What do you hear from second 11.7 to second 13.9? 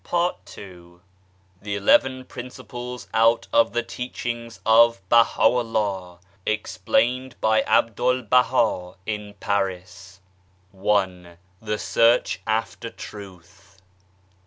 Search after Truth.